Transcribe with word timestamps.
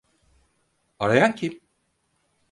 Arayan 0.99 1.35
kim? 1.35 1.61